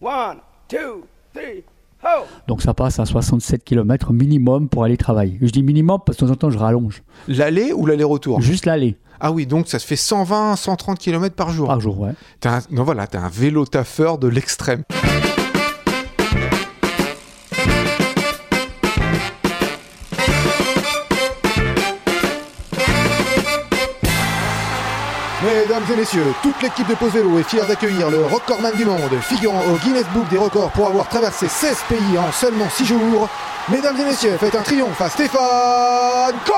[0.00, 1.64] One, two, three,
[2.02, 2.24] ho!
[2.46, 5.38] Donc ça passe à 67 km minimum pour aller travailler.
[5.40, 7.02] Je dis minimum parce que de temps en temps je rallonge.
[7.28, 8.40] L'aller ou l'aller-retour?
[8.42, 11.68] Juste l'aller Ah oui, donc ça se fait 120, 130 km par jour.
[11.68, 12.12] par jour, ouais.
[12.44, 14.82] Un, non, voilà, t'es un vélo taffeur de l'extrême.
[25.96, 29.62] Et messieurs, toute l'équipe de Pose Vélo est fière d'accueillir le recordman du monde, figurant
[29.72, 33.28] au Guinness Book des records pour avoir traversé 16 pays en seulement 6 jours.
[33.68, 36.54] Mesdames et messieurs, faites un triomphe à Stéphane Caen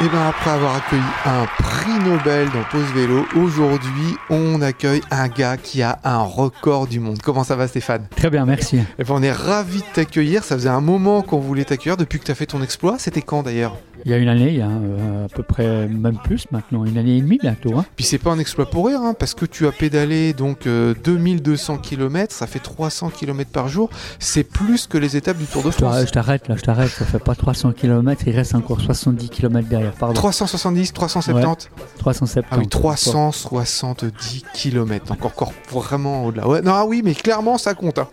[0.00, 5.26] et bien après avoir accueilli un prix Nobel dans Pause Vélo, aujourd'hui on accueille un
[5.26, 7.18] gars qui a un record du monde.
[7.20, 8.06] Comment ça va Stéphane?
[8.14, 8.78] Très bien, merci.
[9.00, 12.20] Eh ben, on est ravis de t'accueillir, ça faisait un moment qu'on voulait t'accueillir depuis
[12.20, 12.94] que tu as fait ton exploit.
[12.98, 13.74] C'était quand d'ailleurs?
[14.08, 17.18] Il y a une année, a euh, à peu près, même plus maintenant, une année
[17.18, 17.76] et demie bientôt.
[17.76, 17.84] Hein.
[17.94, 20.94] Puis c'est pas un exploit pour rire, hein, parce que tu as pédalé donc euh,
[21.04, 25.62] 2200 km, ça fait 300 km par jour, c'est plus que les étapes du Tour
[25.62, 26.06] de Je t'arrête- France.
[26.08, 29.68] je t'arrête là, je t'arrête, ça fait pas 300 km, il reste encore 70 km
[29.68, 30.14] derrière, pardon.
[30.14, 32.44] 370, 370 370.
[32.50, 36.48] Ah oui, 370 km, encore, encore vraiment au-delà.
[36.48, 37.98] Ouais, non, ah oui, mais clairement ça compte.
[37.98, 38.08] hein.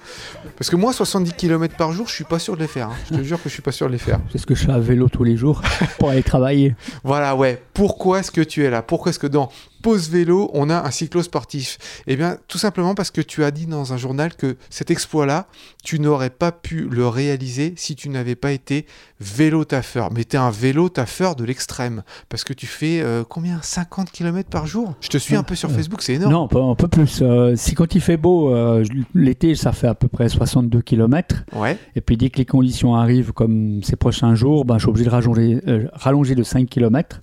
[0.58, 2.90] Parce que moi, 70 km par jour, je suis pas sûr de les faire.
[2.90, 2.96] hein.
[3.12, 4.20] Je te jure que je suis pas sûr de les faire.
[4.32, 5.62] C'est ce que je fais à vélo tous les jours
[6.00, 6.76] pour aller travailler.
[7.04, 7.62] Voilà, ouais.
[7.74, 8.82] Pourquoi est-ce que tu es là?
[8.82, 9.50] Pourquoi est-ce que dans
[9.86, 13.68] Pause Vélo, on a un cyclo-sportif Eh bien, tout simplement parce que tu as dit
[13.68, 15.46] dans un journal que cet exploit-là,
[15.84, 18.88] tu n'aurais pas pu le réaliser si tu n'avais pas été
[19.22, 20.12] vélo-taffeur.
[20.12, 22.02] Mais tu es un vélo-taffeur de l'extrême.
[22.30, 23.60] Parce que tu fais euh, combien?
[23.62, 24.96] 50 km par jour?
[25.02, 26.34] Je te suis un peu sur Facebook, c'est énorme.
[26.34, 27.20] Non, un peu plus.
[27.22, 31.44] Euh, si quand il fait beau, euh, l'été, ça fait à peu près 62 km.
[31.54, 31.78] Ouais.
[31.96, 35.06] Et puis dès que les conditions arrivent, comme ces prochains jours, ben, je suis obligé
[35.06, 35.62] de rallonger,
[35.94, 37.22] rallonger de 5 km.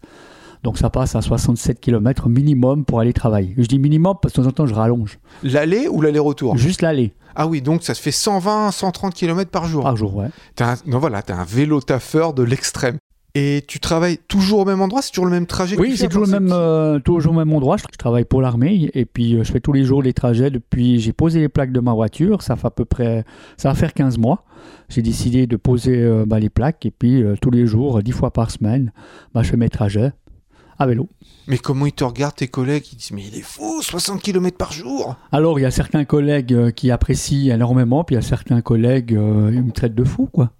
[0.62, 3.54] Donc ça passe à 67 km minimum pour aller travailler.
[3.58, 5.18] Je dis minimum parce que de temps en temps je rallonge.
[5.42, 6.56] L'aller ou l'aller-retour?
[6.56, 9.82] Juste l'aller Ah oui, donc ça se fait 120, 130 km par jour.
[9.82, 10.28] par jour, ouais.
[10.54, 12.96] T'es un, non, voilà, t'es un vélo taffeur de l'extrême.
[13.34, 15.00] Et tu travailles toujours au même endroit?
[15.00, 17.32] C'est toujours le même trajet que Oui, tu c'est fais toujours le même, euh, toujours
[17.32, 17.78] le même endroit.
[17.78, 20.50] Je, je travaille pour l'armée et puis euh, je fais tous les jours les trajets
[20.50, 21.00] depuis.
[21.00, 22.42] J'ai posé les plaques de ma voiture.
[22.42, 23.24] Ça fait à peu près,
[23.56, 24.44] ça va faire 15 mois.
[24.90, 28.12] J'ai décidé de poser euh, bah, les plaques et puis tous les jours, euh, 10
[28.12, 28.92] fois par semaine,
[29.32, 30.12] bah, je fais mes trajets
[30.82, 31.08] à vélo.
[31.48, 32.84] Mais comment ils te regardent, tes collègues?
[32.92, 36.04] Ils disent Mais il est fou, 60 km par jour Alors il y a certains
[36.04, 39.94] collègues euh, qui apprécient énormément, puis il y a certains collègues euh, ils me traitent
[39.94, 40.50] de fou, quoi.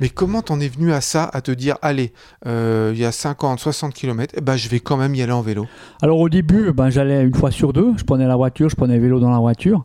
[0.00, 2.12] Mais comment t'en es venu à ça, à te dire Allez,
[2.46, 5.32] euh, il y a 50, 60 km, eh ben, je vais quand même y aller
[5.32, 5.66] en vélo?
[6.02, 8.96] Alors au début, ben, j'allais une fois sur deux, je prenais la voiture, je prenais
[8.96, 9.84] le vélo dans la voiture.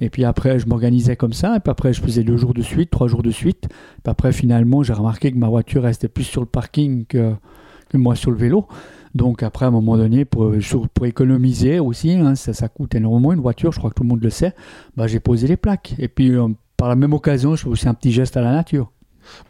[0.00, 1.56] Et puis après, je m'organisais comme ça.
[1.56, 3.68] Et puis après, je faisais deux jours de suite, trois jours de suite.
[3.68, 7.34] Puis après, finalement, j'ai remarqué que ma voiture restait plus sur le parking que,
[7.90, 8.66] que moi sur le vélo.
[9.14, 10.54] Donc après, à un moment donné, pour,
[11.04, 14.22] économiser aussi, hein, ça, ça coûte énormément une voiture, je crois que tout le monde
[14.22, 14.54] le sait,
[14.96, 15.94] ben, j'ai posé les plaques.
[15.98, 18.52] Et puis euh, par la même occasion, je fais aussi un petit geste à la
[18.52, 18.90] nature.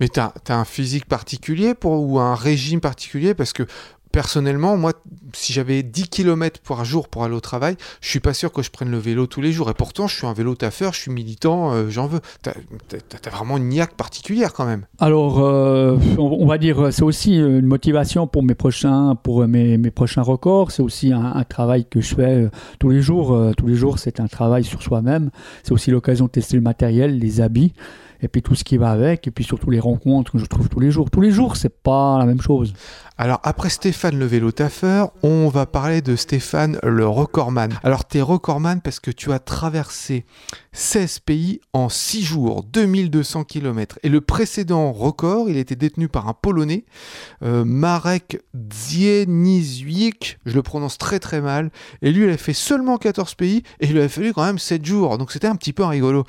[0.00, 3.34] Mais t'as as un physique particulier ou un régime particulier?
[3.34, 3.64] Parce que
[4.12, 4.92] personnellement, moi,
[5.32, 8.62] si j'avais 10 km par jour pour aller au travail, je suis pas sûr que
[8.62, 9.70] je prenne le vélo tous les jours.
[9.70, 12.20] Et pourtant, je suis un vélo taffeur, je suis militant, euh, j'en veux.
[12.42, 14.86] T'as as, vraiment une niaque particulière quand même.
[14.98, 19.90] Alors, euh, on, va dire, c'est aussi une motivation pour mes prochains, pour mes, mes
[19.90, 20.70] prochains records.
[20.72, 23.36] C'est aussi un, travail que je fais euh, tous les jours.
[23.56, 25.30] Tous les jours, c'est un travail sur soi-même.
[25.62, 27.72] C'est aussi l'occasion de tester le matériel, les habits,
[28.22, 30.68] et puis tout ce qui va avec, et puis surtout les rencontres que je trouve
[30.68, 31.10] tous les jours.
[31.10, 32.72] Tous les jours, c'est pas la même chose.
[33.18, 37.70] Alors après Stéphane le vélo taffeur, on va parler de Stéphane le recordman.
[37.82, 40.24] Alors t'es recordman parce que tu as traversé
[40.72, 43.98] 16 pays en 6 jours, 2200 km.
[44.02, 46.86] Et le précédent record, il était détenu par un Polonais,
[47.42, 51.70] euh, Marek Dzieniziuk, je le prononce très très mal,
[52.00, 54.58] et lui il a fait seulement 14 pays, et il lui a fallu quand même
[54.58, 56.24] 7 jours, donc c'était un petit peu rigolo.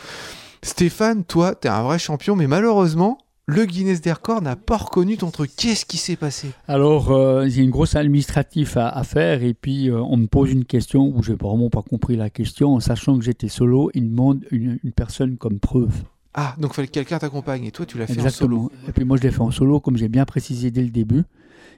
[0.63, 3.17] Stéphane, toi, t'es un vrai champion, mais malheureusement,
[3.47, 5.51] le Guinness des records n'a pas reconnu ton truc.
[5.57, 6.51] Qu'est-ce qui s'est passé?
[6.67, 10.51] Alors, euh, a une grosse administrative à, à faire, et puis euh, on me pose
[10.51, 14.09] une question où j'ai vraiment pas compris la question, en sachant que j'étais solo, il
[14.11, 16.03] demande une, une personne comme preuve.
[16.33, 18.71] Ah, donc fallait que quelqu'un t'accompagne et toi tu l'as fait en solo.
[18.87, 21.23] Et puis moi, je l'ai fait en solo, comme j'ai bien précisé dès le début.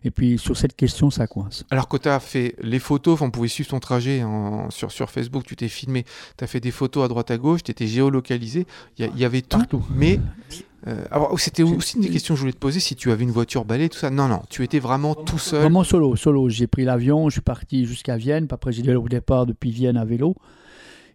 [0.05, 1.63] Et puis sur cette question, ça coince.
[1.71, 4.91] Alors que tu as fait les photos, enfin, on pouvait suivre ton trajet en- sur,
[4.91, 6.05] sur Facebook, tu t'es filmé,
[6.38, 8.65] tu as fait des photos à droite à gauche, tu étais géolocalisé,
[8.97, 9.59] il y, avait tout.
[9.59, 9.83] Partout.
[9.95, 10.19] Mais
[10.88, 13.23] euh, alors, c'était aussi une des questions que je voulais te poser, si tu avais
[13.23, 14.09] une voiture balai, tout ça.
[14.09, 15.61] Non, non, tu étais vraiment tout seul.
[15.61, 16.50] Vraiment solo, solo.
[16.50, 18.47] J'ai pris l'avion, je suis parti jusqu'à Vienne.
[18.47, 20.35] Puis après, j'ai dû au départ depuis Vienne à vélo.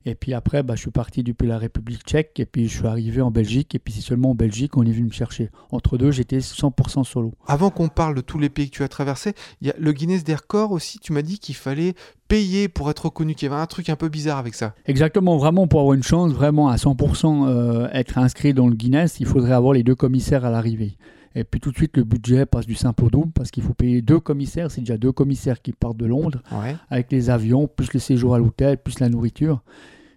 [0.04, 2.86] Et puis après, bah, je suis parti depuis la République tchèque et puis je suis
[2.86, 3.74] arrivé en Belgique.
[3.74, 5.50] Et puis c'est seulement en Belgique qu'on est venu me chercher.
[5.70, 7.32] Entre deux, j'étais 100% solo.
[7.46, 9.92] Avant qu'on parle de tous les pays que tu as traversés, il y a le
[9.92, 10.98] Guinness des records aussi.
[10.98, 11.94] Tu m'as dit qu'il fallait
[12.28, 14.74] payer pour être reconnu, qu'il y avait un truc un peu bizarre avec ça.
[14.86, 19.18] Exactement, vraiment pour avoir une chance, vraiment à 100% euh, être inscrit dans le Guinness,
[19.20, 20.96] il faudrait avoir les deux commissaires à l'arrivée.
[21.38, 23.74] Et puis tout de suite, le budget passe du simple au double parce qu'il faut
[23.74, 24.70] payer deux commissaires.
[24.70, 26.74] C'est déjà deux commissaires qui partent de Londres Ouais.
[26.90, 29.62] avec les avions, plus le séjour à l'hôtel, plus la nourriture.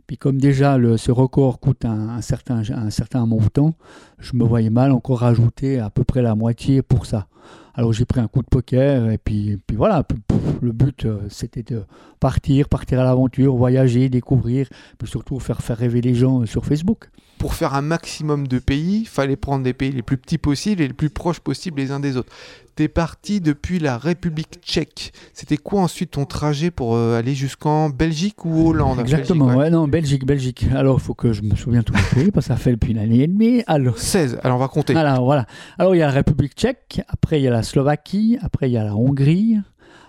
[0.07, 3.75] Puis comme déjà le, ce record coûte un, un certain, un certain montant,
[4.19, 7.27] je me voyais mal encore rajouter à peu près la moitié pour ça.
[7.75, 11.05] Alors j'ai pris un coup de poker et puis, puis voilà, puis, pouf, le but
[11.05, 11.83] euh, c'était de
[12.19, 16.65] partir, partir à l'aventure, voyager, découvrir, puis surtout faire, faire rêver les gens euh, sur
[16.65, 17.09] Facebook.
[17.41, 20.79] Pour faire un maximum de pays, il fallait prendre des pays les plus petits possibles
[20.83, 22.31] et les plus proches possibles les uns des autres.
[22.75, 25.11] T'es parti depuis la République tchèque.
[25.33, 28.99] C'était quoi ensuite ton trajet pour euh, aller jusqu'en Belgique ou Hollande?
[28.99, 29.63] Exactement, Belgique, ouais.
[29.65, 29.69] ouais.
[29.71, 30.67] non, Belgique, Belgique.
[30.75, 32.91] Alors il faut que je me souvienne tous les pays parce que ça fait depuis
[32.91, 33.63] une année et demie.
[33.65, 34.95] Alors 16, alors on va compter.
[34.95, 35.47] Alors voilà.
[35.79, 38.73] Alors il y a la République tchèque, après il y a la Slovaquie, après il
[38.73, 39.57] y a la Hongrie,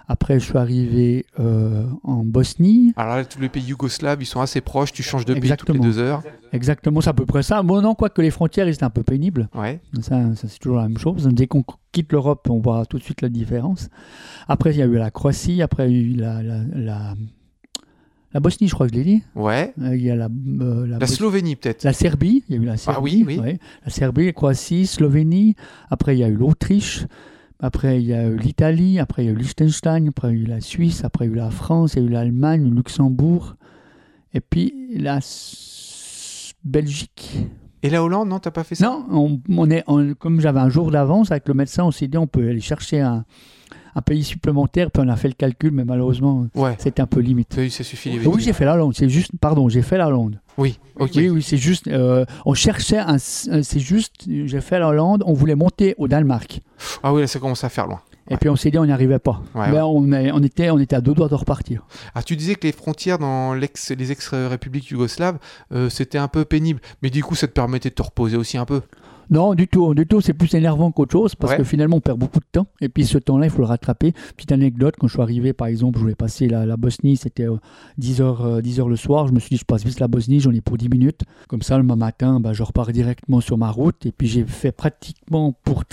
[0.08, 2.93] après je suis arrivé euh, en Bosnie.
[2.96, 5.76] Alors là, tous les pays yougoslaves, ils sont assez proches, tu changes de pays Exactement.
[5.78, 6.22] toutes les deux heures.
[6.52, 7.62] Exactement, c'est à peu près ça.
[7.62, 9.49] Bon, non, quoique les frontières, ils étaient un peu pénibles.
[9.54, 9.81] Ouais.
[10.00, 11.26] Ça, ça, c'est toujours la même chose.
[11.32, 13.88] Dès qu'on quitte l'Europe, on voit tout de suite la différence.
[14.49, 17.14] Après, il y a eu la Croatie, après il y a eu la, la, la,
[18.34, 19.22] la Bosnie, je crois que je l'ai dit.
[19.34, 19.72] Ouais.
[19.81, 20.28] Euh, Il y a la,
[20.60, 21.84] euh, la Slovénie peut-être.
[21.84, 22.98] La Serbie, il y a eu la Serbie.
[22.98, 23.38] Ah oui, oui.
[23.38, 23.58] ouais.
[23.84, 25.55] La Serbie, la Croatie, Slovénie.
[25.90, 27.06] Après, il y a eu l'Autriche.
[27.64, 28.98] Après, il y a eu l'Italie.
[28.98, 30.08] Après, il y a eu Liechtenstein.
[30.08, 31.04] Après, il y a eu la Suisse.
[31.04, 31.94] Après, il y a eu la France.
[31.94, 33.54] Il y a eu l'Allemagne, le Luxembourg.
[34.34, 35.20] Et puis, la
[36.64, 37.46] Belgique.
[37.82, 38.86] Et la Hollande, non, t'as pas fait ça?
[38.86, 42.06] Non, on, on est, on- comme j'avais un jour d'avance avec le médecin, on s'est
[42.06, 43.24] dit on peut aller chercher un,
[43.96, 44.90] un pays supplémentaire.
[44.92, 46.76] Puis on a fait le calcul, mais malheureusement, Ouais.
[46.78, 47.54] c'était un peu limite.
[47.58, 48.18] Oui, ça suffit.
[48.24, 48.94] Oui, j'ai fait la Hollande.
[48.94, 50.40] C'est juste, pardon, j'ai fait la Hollande.
[50.58, 51.10] Oui, ok.
[51.16, 51.88] Oui, oui, c'est juste.
[51.88, 53.19] euh, on cherchait un.
[53.19, 54.12] C'est juste.
[54.28, 55.22] J'ai fait la Hollande.
[55.26, 56.60] On voulait monter au Danemark.
[57.02, 58.00] Ah oui, là, ça commence à faire loin.
[58.28, 58.38] Et Ouais.
[58.38, 59.43] puis on s'est dit on n'y arrivait pas.
[59.54, 59.81] Ouais, Mais ouais.
[59.82, 61.84] On, est- on était, on était à deux doigts de repartir.
[62.14, 63.69] Ah, tu disais que les frontières dans les
[64.12, 65.38] ex-républiques yougoslaves,
[65.72, 66.81] euh, c'était un peu pénible.
[67.02, 68.82] Mais du coup, ça te permettait de te reposer aussi un peu.
[69.32, 70.20] Non, du tout, du tout.
[70.20, 71.58] C'est plus énervant qu'autre chose parce Ouais.
[71.58, 72.67] que finalement on perd beaucoup de temps.
[72.81, 74.12] Et puis ce temps-là, il faut le rattraper.
[74.37, 77.17] Petite anecdote quand je suis arrivé, par exemple, je voulais passer la, la Bosnie.
[77.17, 77.46] C'était
[77.99, 79.26] 10h 10 heures le soir.
[79.29, 80.38] Je me suis dit je passe vite la Bosnie.
[80.40, 81.23] J'en ai pour 10 minutes.
[81.49, 84.06] Comme ça, le matin, bah, je repars directement sur ma route.
[84.06, 85.84] Et puis j'ai fait pratiquement pour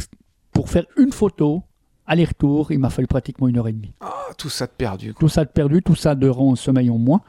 [0.52, 1.64] pour faire une photo
[2.06, 3.94] aller-retour, il m'a fallu pratiquement une heure et demie.
[4.02, 5.14] Ah, tout ça de perdu.
[5.14, 5.20] quoi.
[5.20, 7.22] Tout ça de perdu, tout ça de rang sommeil en moins.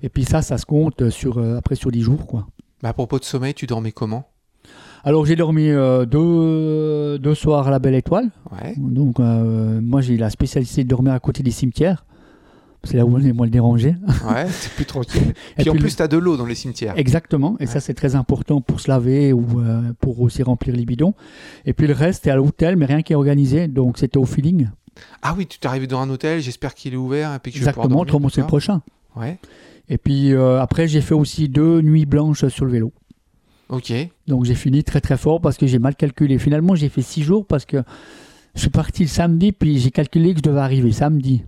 [0.00, 2.24] Et puis ça, ça se compte sur, euh, après sur 10 jours.
[2.26, 2.46] quoi.
[2.84, 4.28] Mais à propos de sommeil, tu dormais comment?
[5.04, 8.30] Alors j'ai dormi euh, deux, deux soirs à la Belle Étoile.
[8.52, 8.74] Ouais.
[8.78, 12.04] Donc euh, moi j'ai la spécialité de dormir à côté des cimetières.
[12.84, 13.94] C'est là où on est moins le déranger.
[14.28, 15.34] Ouais, c'est plus tranquille.
[15.58, 16.94] Et Puis en puis plus, t'as de l'eau dans les cimetières.
[16.96, 20.84] Exactement, et ça c'est très important pour se laver ou euh, pour aussi remplir les
[20.84, 21.14] bidons.
[21.64, 24.24] Et puis le reste, c'est à l'hôtel, mais rien qui est organisé, donc c'était au
[24.24, 24.68] feeling.
[25.22, 27.58] Ah oui, tu t'es arrivé dans un hôtel, j'espère qu'il est ouvert et puis que
[27.58, 28.82] je vais Exactement, dormir, autrement c'est le prochain.
[29.14, 29.38] Ouais,
[29.88, 32.92] Et puis euh, après j'ai fait aussi deux nuits blanches sur le vélo.
[33.72, 33.92] Ok.
[34.28, 36.38] Donc j'ai fini très très fort parce que j'ai mal calculé.
[36.38, 37.78] Finalement j'ai fait six jours parce que
[38.54, 41.42] je suis parti le samedi, puis j'ai calculé que je devais arriver samedi.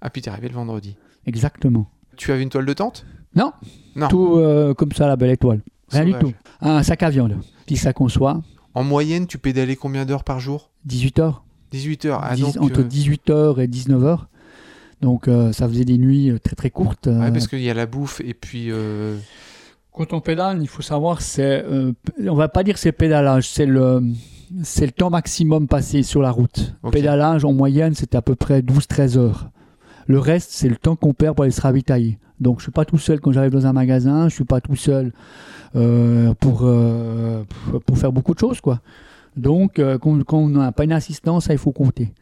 [0.00, 0.96] Ah, puis t'es arrivé le vendredi.
[1.26, 1.90] Exactement.
[2.16, 3.06] Tu avais une toile de tente?
[3.34, 3.52] Non,
[3.96, 4.08] Non.
[4.08, 5.60] tout euh, comme ça, la belle étoile.
[5.88, 6.32] Rien du tout.
[6.60, 7.36] Un sac à viande,
[7.66, 8.42] petit sac en soie,
[8.74, 10.70] En moyenne, tu pédalais combien d'heures par jour?
[10.84, 11.44] 18 heures.
[11.72, 12.20] 18 heures.
[12.22, 14.26] Ah, 10 donc, entre euh, 18h et 19h.
[15.00, 17.06] Donc euh, ça faisait des nuits très très courtes.
[17.06, 18.70] ouais, parce qu'il y a la bouffe et puis.
[20.00, 21.92] Quand on pédale, il faut savoir, c'est, euh,
[22.26, 24.00] on va pas dire c'est pédalage, c'est le,
[24.62, 26.74] c'est le temps maximum passé sur la route.
[26.90, 29.50] Pédalage en moyenne, c'est à peu près 12-13 heures.
[30.06, 32.18] Le reste, c'est le temps qu'on perd pour aller se ravitailler.
[32.40, 34.74] Donc je suis pas tout seul quand j'arrive dans un magasin, je suis pas tout
[34.74, 35.12] seul
[35.76, 37.44] euh, pour, euh,
[37.84, 38.80] pour faire beaucoup de choses quoi.
[39.36, 42.14] Donc euh, quand, quand on n'a pas une assistance, ça il faut compter.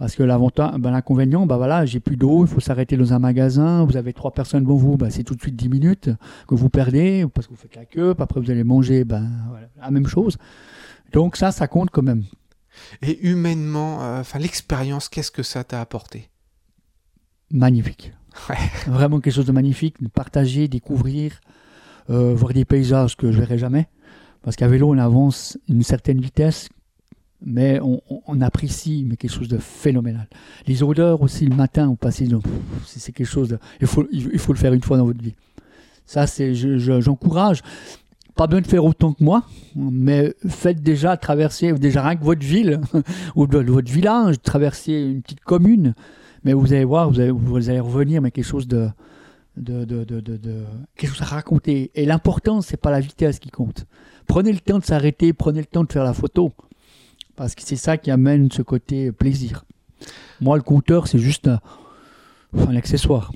[0.00, 3.18] Parce que l'avantage, ben, l'inconvénient, ben voilà, j'ai plus d'eau, il faut s'arrêter dans un
[3.18, 6.10] magasin, vous avez trois personnes devant vous, ben, c'est tout de suite 10 minutes
[6.48, 9.28] que vous perdez parce que vous faites la queue, puis après vous allez manger, ben
[9.50, 10.38] voilà, la même chose.
[11.12, 12.24] Donc ça, ça compte quand même.
[13.02, 16.30] Et humainement, euh, enfin l'expérience, qu'est-ce que ça t'a apporté?
[17.50, 18.14] Magnifique.
[18.48, 18.56] Ouais.
[18.86, 21.42] Vraiment quelque chose de magnifique, de partager, découvrir,
[22.08, 23.86] euh, voir des paysages que je verrai jamais.
[24.40, 26.70] Parce qu'à vélo, on avance une certaine vitesse,
[27.44, 30.28] mais on, apprécie mais quelque chose de phénoménal.
[30.66, 31.86] Les odeurs aussi le matin,
[32.28, 32.52] donc, pff,
[32.86, 34.02] c'est quelque chose il faut,
[34.52, 35.34] le faire une fois dans votre vie.
[36.06, 37.62] Ça, c'est, je- je- j'encourage.
[38.34, 39.44] Pas besoin de faire autant que moi,
[39.76, 42.80] mais faites déjà traverser, déjà rien que votre ville
[43.36, 45.94] ou votre village, traverser une petite commune.
[46.44, 48.88] Mais vous allez voir, vous allez, revenir, mais quelque chose de-
[49.56, 50.64] de-
[50.96, 51.90] quelque chose à raconter.
[51.94, 53.84] Et l'important, c'est pas la vitesse qui compte.
[54.26, 56.52] Prenez le temps de s'arrêter, prenez le temps de faire la photo.
[57.40, 59.64] Parce que c'est ça qui amène ce côté plaisir.
[60.42, 61.58] Moi, le compteur, c'est juste un,
[62.52, 63.32] un accessoire.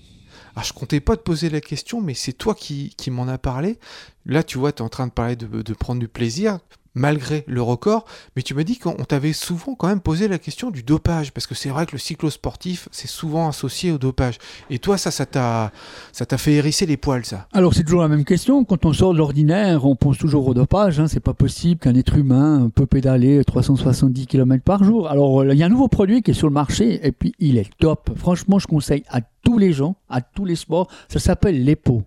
[0.55, 3.79] Alors, je comptais pas te poser la question, mais c'est toi qui, m'en as parlé.
[4.27, 6.59] Là, tu vois, tu es en train de parler de prendre du plaisir,
[6.95, 8.05] malgré le record,
[8.37, 11.47] mais tu m'as dit qu'on t'avait souvent quand même posé la question du dopage, parce
[11.47, 14.39] que c'est vrai que le cyclo-sportif, c'est souvent associé au dopage.
[14.71, 15.73] Et toi, ça, ça t'a,
[16.13, 17.49] ça t'a fait hérisser les poils, ça?
[17.53, 18.65] Alors c'est toujours la même question.
[18.65, 21.01] Quand on sort de l'ordinaire, on pense toujours au dopage.
[21.01, 21.09] Hein.
[21.09, 25.09] C'est pas possible qu'un être humain peut pédaler 370 km par jour.
[25.09, 27.35] Alors euh, il y a un nouveau produit qui est sur le marché et puis
[27.39, 28.11] il est top.
[28.17, 30.89] Franchement, je conseille à tous les gens, à tous les sports.
[31.09, 32.03] Ça s'appelle l'EPO.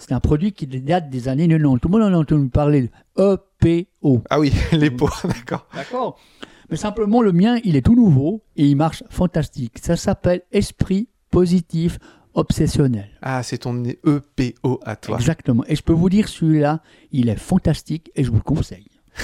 [0.00, 1.80] C'est un produit qui date des années 90.
[1.80, 2.90] Tout le monde en a entendu parler.
[3.18, 4.22] EPO.
[4.30, 5.66] Ah oui, les pots, d'accord.
[5.74, 6.18] D'accord.
[6.70, 9.78] Mais simplement, le mien, il est tout nouveau et il marche fantastique.
[9.82, 11.98] Ça s'appelle Esprit positif
[12.32, 13.08] obsessionnel.
[13.20, 15.16] Ah, c'est ton EPO à toi.
[15.16, 15.64] Exactement.
[15.68, 16.80] Et je peux vous dire, celui-là,
[17.12, 18.86] il est fantastique et je vous le conseille.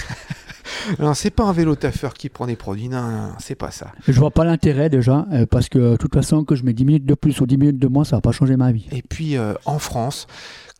[0.98, 3.70] Non, c'est pas un vélo taffeur qui prend des produits, non, non, non, c'est pas
[3.70, 3.92] ça.
[4.06, 6.84] Je vois pas l'intérêt déjà, euh, parce que de toute façon, que je mets 10
[6.84, 8.86] minutes de plus ou 10 minutes de moins, ça va pas changer ma vie.
[8.92, 10.26] Et puis euh, en France,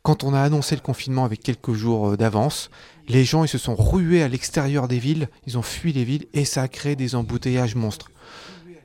[0.07, 2.71] quand on a annoncé le confinement avec quelques jours euh, d'avance,
[3.09, 6.27] les gens ils se sont rués à l'extérieur des villes, ils ont fui les villes
[6.33, 8.13] et ça a créé des embouteillages monstres.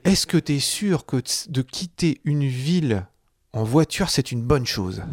[0.03, 1.17] Est-ce que tu es sûr que
[1.49, 3.05] de quitter une ville
[3.53, 5.03] en voiture, c'est une bonne chose?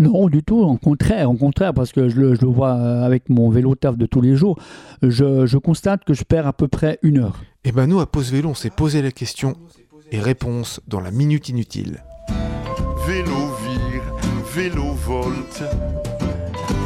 [0.00, 3.04] Non, du tout, au contraire, au contraire, parce que je le, je le vois euh,
[3.04, 4.58] avec mon vélo taf de tous les jours,
[5.00, 7.40] je, je constate que je perds à peu près une heure.
[7.62, 9.54] Eh ben nous, à Pause Vélo, on s'est posé la question
[10.10, 12.02] et réponse dans la Minute Inutile.
[13.06, 13.52] Vélo
[14.54, 14.82] vélo.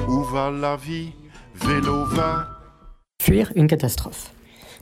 [0.09, 1.11] Où va la vie?
[1.55, 2.47] Vélo va.
[3.21, 4.31] Fuir une catastrophe.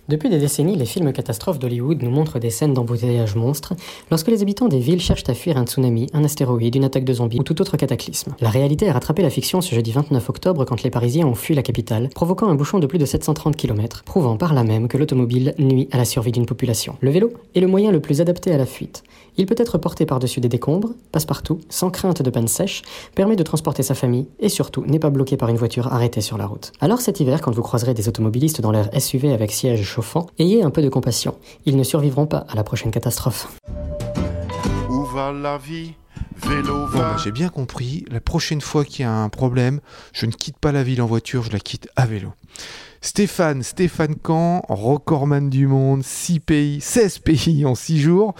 [0.06, 3.72] Depuis des décennies, les films catastrophes d'Hollywood nous montrent des scènes d'embouteillage monstres
[4.10, 7.14] lorsque les habitants des villes cherchent à fuir un tsunami, un astéroïde, une attaque de
[7.14, 8.34] zombies ou tout autre cataclysme.
[8.40, 11.54] La réalité a rattrapé la fiction ce jeudi 29 octobre quand les Parisiens ont fui
[11.54, 14.98] la capitale, provoquant un bouchon de plus de 730 km, prouvant par là même que
[14.98, 16.96] l'automobile nuit à la survie d'une population.
[17.00, 19.04] Le vélo est le moyen le plus adapté à la fuite.
[19.36, 22.82] Il peut être porté par-dessus des décombres, passe partout, sans crainte de panne sèche,
[23.16, 26.38] permet de transporter sa famille et surtout n'est pas bloqué par une voiture arrêtée sur
[26.38, 26.72] la route.
[26.80, 30.62] Alors cet hiver, quand vous croiserez des automobilistes dans leur SUV avec siège chauffant, ayez
[30.62, 31.34] un peu de compassion.
[31.66, 33.48] Ils ne survivront pas à la prochaine catastrophe.
[34.88, 35.94] Où va la vie?
[36.46, 36.98] Vélo Bon, va.
[36.98, 39.80] bah, j'ai bien compris, la prochaine fois qu'il y a un problème,
[40.12, 42.32] je ne quitte pas la ville en voiture, je la quitte à vélo.
[43.00, 48.34] Stéphane, Stéphane Camp, recordman du monde, 6 pays, 16 pays en 6 jours.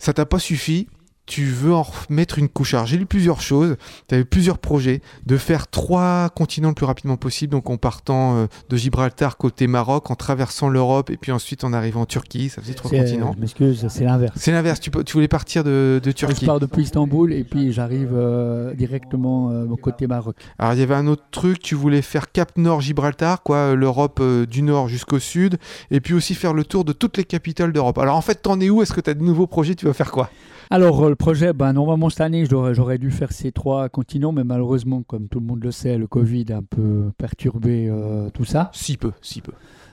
[0.00, 0.88] Ça t'a pas suffi
[1.30, 2.74] tu veux en remettre une couche.
[2.74, 3.76] Alors, j'ai lu plusieurs choses,
[4.08, 8.36] tu avais plusieurs projets, de faire trois continents le plus rapidement possible, donc en partant
[8.36, 12.48] euh, de Gibraltar côté Maroc, en traversant l'Europe, et puis ensuite en arrivant en Turquie,
[12.48, 13.32] ça faisait trois C'est- continents.
[13.36, 14.32] Je m'excuse, c'est l'inverse.
[14.34, 16.46] C'est l'inverse, tu, voulais partir de, de Je Turquie.
[16.46, 20.34] pars depuis Istanbul et puis j'arrive euh, directement euh, côté Maroc.
[20.58, 23.74] Alors il y avait un autre truc, tu voulais faire Cap Nord Gibraltar, quoi, euh,
[23.76, 25.58] l'Europe euh, du Nord jusqu'au Sud,
[25.92, 27.98] et puis aussi faire le tour de toutes les capitales d'Europe.
[27.98, 28.82] Alors en fait, t'en es où?
[28.82, 29.76] Est-ce que tu as de nouveaux projets?
[29.76, 30.28] Tu vas faire quoi?
[30.72, 34.30] Alors, euh, le projet, ben, normalement, cette année, j'aurais, j'aurais dû faire ces trois continents,
[34.30, 38.30] mais malheureusement, comme tout le monde le sait, le Covid a un peu perturbé euh,
[38.30, 38.70] tout ça.
[38.72, 39.52] Si peu, si peu.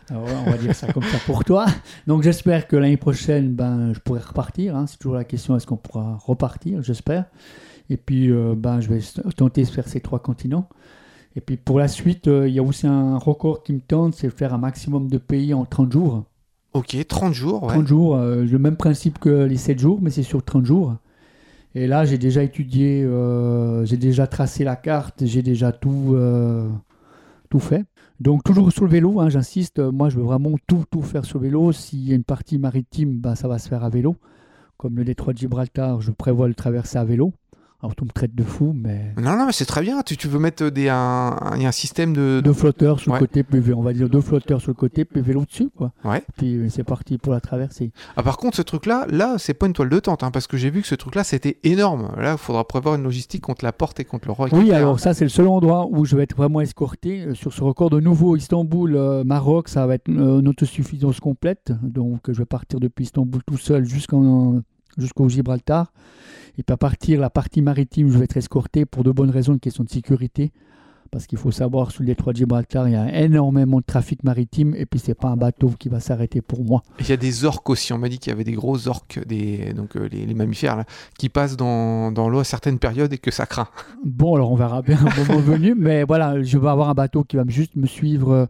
[0.09, 1.65] Alors, on va dire ça comme ça pour toi.
[2.05, 4.75] Donc, j'espère que l'année prochaine, ben, je pourrai repartir.
[4.75, 4.85] hein.
[4.87, 7.25] C'est toujours la question, est-ce qu'on pourra repartir J'espère.
[7.89, 8.99] Et puis, euh, ben, je vais
[9.35, 10.69] tenter de faire ces trois continents.
[11.35, 14.13] Et puis, pour la suite, euh, il y a aussi un record qui me tente,
[14.13, 16.23] c'est de faire un maximum de pays en 30 jours.
[16.73, 17.69] Ok, 30 jours, ouais.
[17.69, 20.95] 30 jours, euh, le même principe que les 7 jours, mais c'est sur 30 jours.
[21.75, 26.69] Et là, j'ai déjà étudié, euh, j'ai déjà tracé la carte, j'ai déjà tout, euh,
[27.59, 27.85] fait.
[28.19, 31.39] Donc, toujours sur le vélo, hein, j'insiste, moi, je veux vraiment tout, tout faire sur
[31.39, 31.71] le vélo.
[31.71, 34.15] S'il y a une partie maritime, ben, ça va se faire à vélo.
[34.77, 37.33] Comme le détroit de Gibraltar, je prévois le traverser à vélo.
[37.83, 40.01] Alors, tout me traite de fou, mais Non, non, mais c'est très bien.
[40.01, 41.35] Tu, tu veux mettre des, un,
[41.71, 42.41] système de.
[42.43, 43.19] deux flotteurs sur Ouais.
[43.19, 45.91] le côté, puis on va dire deux flotteurs sur le côté, puis vélo dessus, quoi.
[46.03, 46.23] Ouais.
[46.37, 47.91] Puis euh, c'est parti pour la traversée.
[48.15, 50.57] Ah, par contre, ce truc-là, là, c'est pas une toile de tente, hein, parce que
[50.57, 52.11] j'ai vu que ce truc-là, c'était énorme.
[52.17, 54.47] Là, il faudra prévoir une logistique contre la porte et contre le roi.
[54.53, 57.21] Oui, alors ça, c'est le seul endroit où je vais être vraiment escorté.
[57.27, 61.19] Euh, Sur ce record de nouveau, Istanbul, euh, Maroc, ça va être euh, une autosuffisance
[61.19, 61.71] complète.
[61.83, 64.61] Donc, je vais partir depuis Istanbul tout seul jusqu'en-
[64.97, 65.91] jusqu'au Gibraltar.
[66.57, 69.53] Et puis à partir, la partie maritime, je vais être escorté pour de bonnes raisons,
[69.53, 70.51] une question de sécurité.
[71.09, 74.25] Parce qu'il faut savoir, sur le détroit de Gibraltar, il y a énormément de trafic
[74.25, 74.75] maritime.
[74.75, 76.83] Et puis, c'est pas un bateau qui va s'arrêter pour moi.
[76.99, 77.93] Il y a des orques aussi.
[77.93, 80.75] On m'a dit qu'il y avait des gros orques, des, donc euh, les, les mammifères,
[80.75, 80.83] là,
[81.17, 83.69] qui passent dans, dans l'eau à certaines périodes et que ça craint.
[84.05, 87.23] Bon, alors on verra bien au moment venu, mais voilà, je vais avoir un bateau
[87.23, 88.45] qui va me- juste me suivre euh,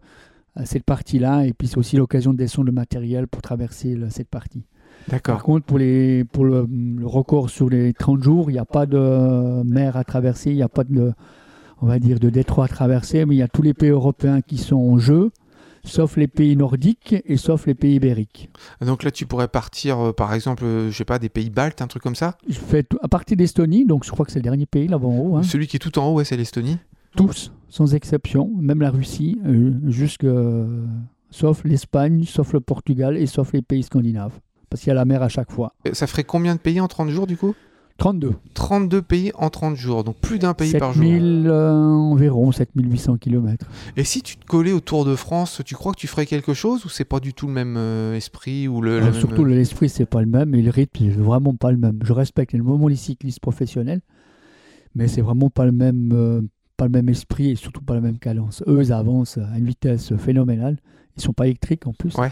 [0.56, 4.28] à cette partie-là, et puis c'est aussi l'occasion de descendre le matériel pour traverser cette
[4.28, 4.64] partie.
[5.22, 8.64] Par contre, pour, les, pour le, le record sur les 30 jours, il n'y a
[8.64, 11.12] pas de mer à traverser, il n'y a pas de,
[11.80, 14.40] on va dire, de détroit à traverser, mais il y a tous les pays européens
[14.42, 15.30] qui sont en jeu,
[15.84, 18.50] sauf les pays nordiques et sauf les pays ibériques.
[18.84, 21.80] Donc là, tu pourrais partir, euh, par exemple, euh, je sais pas, des pays baltes,
[21.80, 22.36] un truc comme ça?
[22.46, 25.18] Je fais à partir d'Estonie, donc je crois que c'est le dernier pays là-bas en
[25.18, 25.42] haut, hein.
[25.42, 26.76] Celui qui est tout en haut, ouais, c'est l'Estonie.
[27.16, 30.26] tous, sans exception, même la Russie, euh, jusque,
[31.30, 34.38] sauf l'Espagne, sauf le Portugal et sauf les pays scandinaves,
[34.70, 35.74] parce qu'il y a la mer à chaque fois.
[35.86, 37.54] Euh, Ça ferait combien de pays en 30 jours, du coup?
[37.98, 38.34] 32.
[38.54, 41.02] 32 pays en 30 jours, donc plus d'un pays par jour.
[41.02, 43.66] 7000 euh, environ, 7800 km.
[43.96, 46.54] Et si tu te collais au Tour de France, tu crois que tu ferais quelque
[46.54, 49.18] chose ou c'est pas du tout le même euh, esprit ou le, la même- Euh,
[49.18, 51.98] Surtout l'esprit, c'est pas le même et le rythme, c'est vraiment pas le même.
[52.04, 54.00] Je respecte énormément les cyclistes professionnels,
[54.94, 56.40] mais c'est vraiment pas le même, euh,
[56.76, 58.62] pas le même esprit et surtout pas la même cadence.
[58.68, 60.76] Eux, ils avancent à une vitesse phénoménale.
[61.18, 62.14] Ils sont pas électriques en plus.
[62.16, 62.30] Ouais.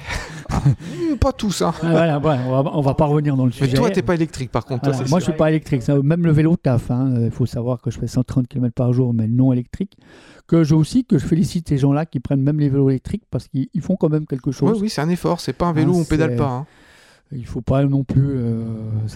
[0.50, 1.73] Hmm, Pas tous, hein.
[1.83, 3.76] Ah, voilà, voilà, on, va, on va pas revenir dans le Mais sujet.
[3.76, 4.88] toi, t'es pas électrique par contre.
[4.90, 5.83] Voilà, moi, je suis pas électrique.
[5.88, 6.90] Même le vélo taf.
[6.90, 7.14] hein.
[7.21, 9.97] Il faut savoir que je fais 130 km par jour, mais non électrique.
[10.47, 13.49] Que je aussi que je félicite ces gens-là qui prennent même les vélos électriques parce
[13.49, 14.81] qu'ils ils font quand même quelque Ouais, chose.
[14.81, 15.40] oui, c'est un effort.
[15.40, 16.49] C'est pas un vélo Ah, où on pédale pas.
[16.50, 16.66] hein.
[17.33, 18.62] Il faut pas non plus euh,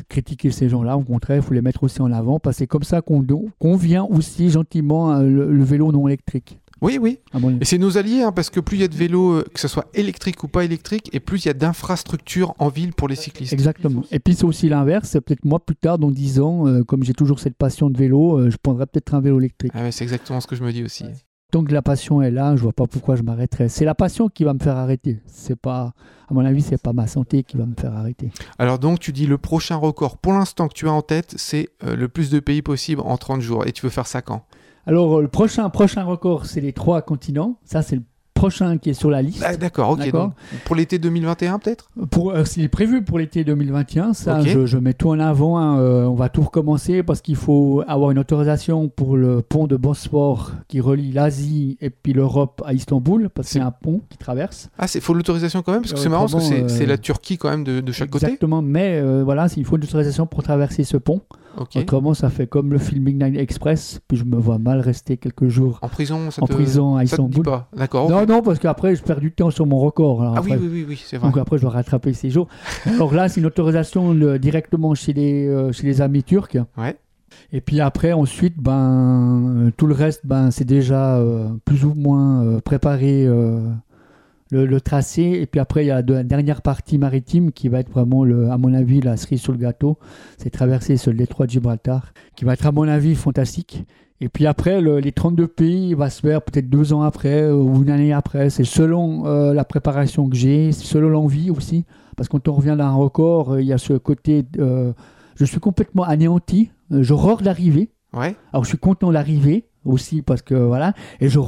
[0.09, 0.97] critiquer ces gens-là.
[0.97, 3.25] Au contraire, il faut les mettre aussi en avant parce que c'est comme ça qu'on
[3.61, 6.59] qu'on vient aussi gentiment euh, le, le vélo non électrique.
[6.83, 7.19] Oui, oui.
[7.33, 7.59] avis.
[7.61, 9.61] Et c'est nos alliés, hein, parce que plus il y a de vélos, euh, que
[9.61, 13.09] ce soit électrique ou pas électrique, et plus il y a d'infrastructures en ville pour
[13.09, 13.53] les cyclistes.
[13.53, 14.03] Exactement.
[14.11, 15.11] Et puis c'est aussi l'inverse.
[15.11, 17.99] C'est peut-être moi plus tard, dans 10 ans, euh, comme j'ai toujours cette passion de
[17.99, 19.73] vélo, euh, je prendrai peut-être un vélo électrique.
[19.75, 21.05] Ah ouais, c'est exactement ce que je me dis aussi.
[21.51, 23.69] Tant que la passion est là, je vois pas pourquoi je m'arrêterais.
[23.69, 25.19] C'est la passion qui va me faire arrêter.
[25.27, 25.95] C'est pas,
[26.29, 28.31] à mon avis, c'est pas ma santé qui va me faire arrêter.
[28.59, 31.71] Alors donc, tu dis le prochain record, pour l'instant que tu as en tête, c'est
[31.83, 33.67] euh, le plus de pays possible en 30 jours.
[33.67, 34.47] Et tu veux faire ça quand?
[34.87, 37.57] Alors euh, le prochain, prochain record, c'est les trois continents.
[37.65, 38.03] Ça, c'est le
[38.35, 39.45] prochain qui est sur la liste.
[39.47, 39.99] Ah, D'accord, ok.
[39.99, 40.29] D'accord.
[40.29, 40.35] donc,
[40.65, 41.91] pour l'été 2021 peut-être?
[42.11, 44.15] Pour, euh, c'est prévu pour l'été 2021.
[44.15, 45.59] Ça, je, je mets tout en avant.
[45.59, 45.79] hein.
[45.79, 49.77] Euh, on va tout recommencer parce qu'il faut avoir une autorisation pour le pont de
[49.77, 54.17] Bosphore qui relie l'Asie et puis l'Europe à Istanbul parce que C'est- un pont qui
[54.17, 54.71] traverse.
[54.79, 56.87] Ah, il faut l'autorisation quand même, parce que Euh, c'est marrant, parce que c'est euh,
[56.87, 58.25] la Turquie quand même de, de chaque côté.
[58.25, 58.63] Exactement.
[58.63, 61.21] Mais euh, voilà, il faut une autorisation pour traverser ce pont.
[61.59, 61.77] Ok.
[61.77, 64.01] Autrement, ça fait comme le film Midnight Express.
[64.09, 67.05] Puis je me vois mal rester quelques jours En prison, ça en te, prison à
[67.05, 67.45] Istanbul.
[67.45, 68.09] pas D'accord.
[68.11, 70.23] Non, non, parce qu'après, je perds du temps sur mon record.
[70.23, 71.29] Alors Ah oui, après, oui, oui, oui, c'est vrai.
[71.29, 72.49] Donc après, je dois rattraper ces jours.
[72.87, 76.57] Alors là, c'est une autorisation le- directement chez les, euh, chez les amis turcs.
[76.79, 76.97] Ouais.
[77.53, 81.95] Et puis après, ensuite, ben, euh, tout le reste, ben, c'est déjà euh, plus ou
[81.95, 83.27] moins euh, préparé
[84.51, 85.23] le, tracé.
[85.23, 88.51] Et puis après, il y a la dernière partie maritime qui va être vraiment, le,
[88.51, 89.99] à mon avis, la cerise sur le gâteau.
[90.39, 93.85] C'est traverser ce détroit de Gibraltar, qui va être, à mon avis, fantastique.
[94.21, 97.43] Et puis après, le- les 32 pays, il va se faire peut-être deux ans après
[97.43, 98.51] euh, ou une année après.
[98.51, 101.87] C'est selon euh, la préparation que j'ai, selon l'envie aussi.
[102.17, 104.45] Parce que quand on revient d'un record, euh, il y a ce côté.
[104.59, 106.71] je suis complètement anéanti.
[106.91, 107.89] Je rore d'arriver.
[108.13, 108.37] Ouais.
[108.53, 110.95] Alors je suis content d'arriver aussi parce que voilà.
[111.21, 111.39] Et je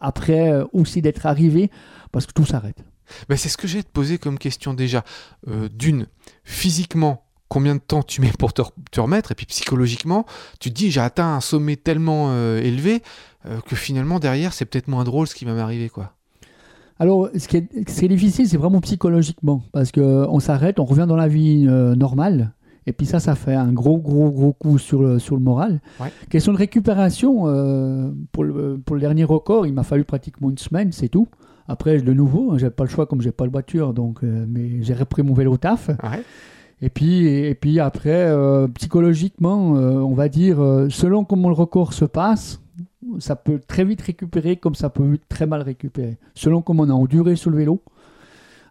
[0.00, 1.70] après euh, aussi d'être arrivé
[2.12, 2.84] parce que tout s'arrête.
[3.28, 5.04] Ben, c'est ce que j'ai te poser comme question déjà.
[5.48, 6.06] Euh, D'une,
[6.44, 9.32] physiquement, combien de temps tu mets pour te, re- te remettre?
[9.32, 10.26] Et puis psychologiquement,
[10.60, 13.02] tu te dis, j'ai atteint un sommet tellement euh, élevé
[13.46, 16.12] euh, que finalement, derrière, c'est peut-être moins drôle ce qui va m'arriver, quoi.
[17.00, 20.78] Alors, ce qui est, ce qui est difficile, c'est vraiment psychologiquement, parce que on s'arrête,
[20.78, 21.64] on revient dans la vie
[21.96, 22.52] normale,
[22.86, 25.80] et puis ça, ça fait un gros, gros, gros coup sur le, sur le moral.
[26.00, 26.08] Ouais.
[26.28, 30.58] Question de récupération, euh, pour, le, pour le dernier record, il m'a fallu pratiquement une
[30.58, 31.28] semaine, c'est tout.
[31.68, 34.82] Après, de nouveau, j'ai pas le choix comme j'ai pas de voiture, donc, euh, mais
[34.82, 35.88] j'ai repris mon vélo taf.
[35.88, 36.24] Ouais.
[36.82, 40.56] Et puis, et, puis après, euh, psychologiquement, on va dire,
[40.88, 42.60] selon comment le record se passe,
[43.18, 46.94] ça peut très vite récupérer comme ça peut très mal récupérer, selon comment on a
[46.94, 47.82] enduré sur le vélo.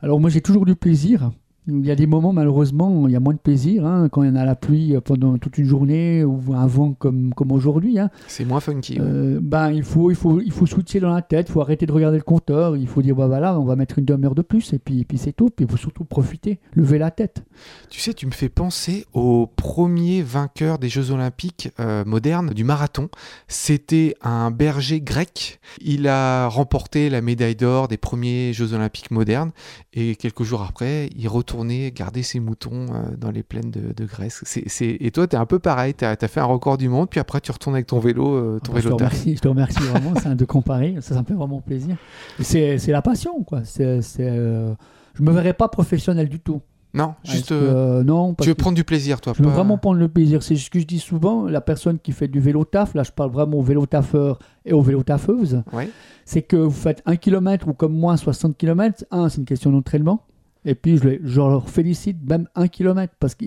[0.02, 1.32] Alors moi j'ai toujours du plaisir.
[1.70, 4.30] Il y a des moments malheureusement il y a moins de plaisir hein, quand il
[4.30, 8.00] y en a la pluie pendant toute une journée ou un vent comme, comme aujourd'hui.
[8.00, 8.10] hein.
[8.28, 8.94] C'est moins funky.
[9.00, 9.06] ouais.
[9.06, 11.86] Euh, ben, il faut, il faut, il faut switcher dans la tête, il faut arrêter
[11.86, 14.42] de regarder le compteur, il faut dire bah, voilà on va mettre une demi-heure de
[14.42, 15.50] plus et puis, et puis c'est tout.
[15.50, 17.44] Puis il faut surtout profiter, lever la tête.
[17.90, 22.64] Tu sais, tu me fais penser au premier vainqueur des Jeux Olympiques euh, modernes du
[22.64, 23.10] marathon.
[23.48, 25.60] C'était un berger grec.
[25.82, 29.52] Il a remporté la médaille d'or des premiers Jeux Olympiques modernes.
[29.94, 31.28] Et quelques jours après, il
[31.66, 34.44] garder ses moutons euh, dans les plaines de, de Grèce.
[34.82, 35.94] Et toi, tu es un peu pareil.
[35.94, 38.34] Tu as, fait un record du monde, puis après, tu retournes avec ton vélo.
[38.36, 40.96] euh, ton Ah bah, je, te remercie, je te remercie vraiment c'est un de comparer,
[41.02, 41.96] ça, ça me fait vraiment plaisir.
[42.40, 43.62] C'est la passion, quoi.
[43.64, 44.74] C'est, euh,
[45.14, 46.62] je me verrais pas professionnel du tout.
[46.94, 47.50] Non, juste.
[47.50, 49.34] Que, euh, non, tu veux prendre du plaisir, toi.
[49.38, 50.42] je veux vraiment prendre le plaisir.
[50.42, 53.12] C'est ce que je dis souvent, la personne qui fait du vélo taf, là je
[53.12, 55.88] parle vraiment au vélo taffeur et aux vélo taffeuses, Ouais.
[56.26, 59.72] c'est que vous faites un kilomètre ou comme moi 60 km, un, c'est une question
[59.72, 60.26] d'entraînement.
[60.66, 63.46] Et puis je, leur félicite même un kilomètre parce que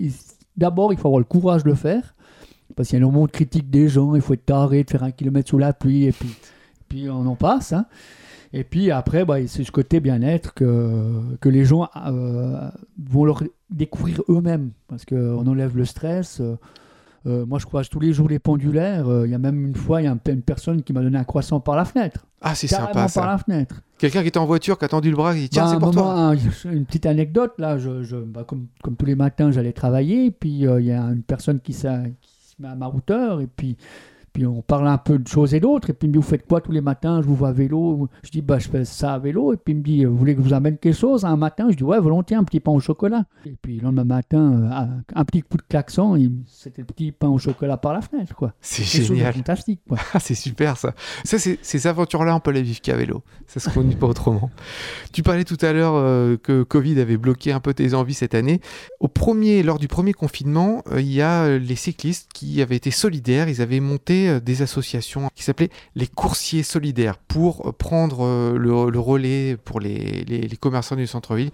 [0.57, 2.15] d'abord il faut avoir le courage de le faire
[2.75, 5.03] parce qu'il y a énormément de critiques des gens, il faut être taré de faire
[5.03, 6.11] un kilomètre sous la pluie et
[6.89, 7.73] puis, on en passe.
[7.73, 7.85] hein.
[8.51, 12.69] Et puis après, bah, c'est ce côté bien-être que, que les gens euh,
[13.03, 16.39] vont leur découvrir eux-mêmes parce qu'on enlève le stress.
[16.39, 16.55] euh,
[17.25, 19.07] euh, moi, je croise tous les jours les pendulaires.
[19.07, 21.01] euh, Il y a même une fois, il y a un- une personne qui m'a
[21.01, 22.25] donné un croissant par la fenêtre.
[22.41, 23.25] Ah, c'est sympa par ça.
[23.25, 23.81] la fenêtre.
[23.97, 25.75] Quelqu'un qui était en voiture, qui a tendu le bras, qui dit Tiens, Bah, c'est
[25.77, 26.13] un pour moment, toi.
[26.13, 26.35] un-
[26.73, 30.67] une petite anecdote, là, je, je- bah, comme, comme tous les matins, j'allais travailler, puis
[30.67, 31.87] euh, il y a une personne qui, qui se
[32.59, 33.77] met à ma hauteur, et puis,
[34.33, 36.27] puis on parle un peu de choses et d'autres, et puis il me dit, vous
[36.27, 37.21] faites quoi tous les matins?
[37.21, 38.09] Je vous vois à vélo.
[38.23, 40.35] Je dis, bah, je fais ça à vélo, et puis il me dit, vous voulez
[40.35, 41.67] que je vous amène quelque chose un matin?
[41.69, 43.25] Je dis, ouais, volontiers, un petit pain au chocolat.
[43.45, 46.17] Et puis le lendemain matin, euh, un, petit coup de klaxon,
[46.47, 48.53] c'était le petit pain au chocolat par la fenêtre, quoi.
[48.59, 49.33] C'est génial.
[49.33, 49.97] fantastique, quoi.
[50.15, 50.93] Ah, c'est super ça.
[51.23, 53.23] Ça, c'est ces aventures-là, on peut les vivre qu'à vélo.
[53.47, 54.49] Ça se conduit pas autrement.
[55.11, 58.35] Tu parlais tout à l'heure euh, que Covid avait bloqué un peu tes envies cette
[58.35, 58.61] année.
[58.99, 62.91] Au premier, lors du premier confinement, euh, il y a les cyclistes qui avaient été
[62.91, 63.49] solidaires.
[63.49, 68.57] Ils avaient monté euh, des associations qui s'appelaient les coursiers solidaires pour euh, prendre euh,
[68.57, 71.51] le, relais pour les, commerçants du centre-ville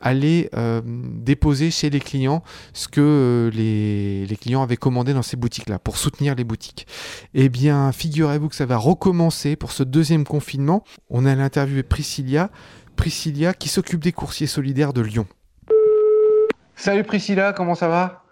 [0.00, 0.48] aller
[0.84, 6.36] déposer chez les clients ce que les, clients avaient commandé dans ces boutiques-là pour soutenir
[6.36, 6.86] les boutiques.
[7.34, 10.84] Eh bien, figurez-vous que ça va recommencer pour ce deuxième confinement.
[11.10, 12.50] On a l'interviewé Priscilla,
[12.94, 15.26] Priscilla qui s'occupe des coursiers solidaires de Lyon.
[16.76, 18.22] Salut Priscilla, comment ça va?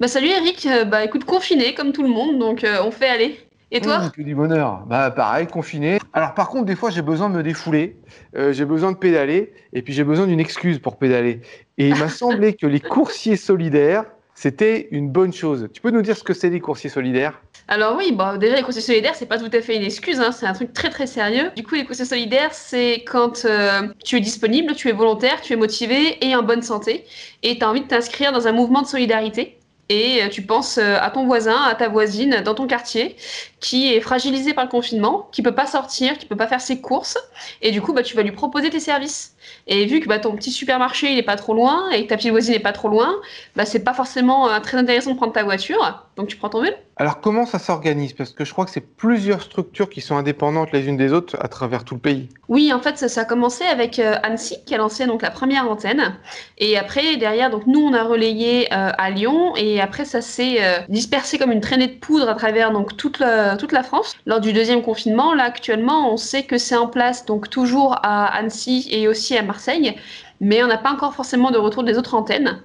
[0.00, 3.08] Bah salut Eric, Euh, bah écoute confiné comme tout le monde donc euh, on fait
[3.08, 3.38] aller.
[3.70, 4.84] Et toi Mmh, que du bonheur.
[4.86, 5.98] Bah pareil, confiné.
[6.12, 7.96] Alors par contre, des fois, j'ai besoin de me défouler,
[8.36, 11.40] euh, j'ai besoin de pédaler, et puis j'ai besoin d'une excuse pour pédaler.
[11.78, 14.04] Et il m'a semblé que les coursiers solidaires,
[14.34, 15.68] c'était une bonne chose.
[15.72, 17.40] Tu peux nous dire ce que c'est les coursiers solidaires?
[17.68, 20.32] Alors oui, bah déjà les coursiers solidaires c'est pas tout à fait une excuse, hein,
[20.32, 21.52] c'est un truc très très sérieux.
[21.56, 25.52] Du coup les coursiers solidaires c'est quand euh, tu es disponible, tu es volontaire, tu
[25.52, 27.04] es motivé et en bonne santé
[27.44, 29.59] et tu as envie de t'inscrire dans un mouvement de solidarité.
[29.90, 33.16] Et euh, tu penses euh, à ton voisin, à ta voisine dans ton quartier,
[33.58, 36.80] qui est fragilisé par le confinement, qui peut pas sortir, qui peut pas faire ses
[36.80, 37.18] courses,
[37.60, 39.34] et du coup bah tu vas lui proposer tes services.
[39.66, 42.16] Et vu que bah, ton petit supermarché il est pas trop loin et que ta
[42.16, 43.16] petite voisine est pas trop loin,
[43.56, 46.62] bah c'est pas forcément euh, très intéressant de prendre ta voiture, donc tu prends ton
[46.62, 46.76] vélo.
[46.96, 48.12] Alors comment ça s'organise?
[48.12, 51.36] Parce que je crois que c'est plusieurs structures qui sont indépendantes les unes des autres
[51.40, 52.28] à travers tout le pays.
[52.48, 55.30] Oui, en fait, ça, ça a commencé avec euh, Annecy, qui a lancé donc la
[55.30, 56.18] première antenne.
[56.58, 59.56] Et après, derrière, donc nous, on a relayé euh, à Lyon.
[59.56, 63.18] Et après, ça s'est euh, dispersé comme une traînée de poudre à travers donc toute
[63.18, 64.14] la, toute la France.
[64.26, 68.26] Lors du deuxième confinement, là, actuellement, on sait que c'est en place donc toujours à
[68.26, 69.96] Annecy et aussi à Marseille.
[70.40, 72.62] Mais on n'a pas encore forcément de retour des autres antennes.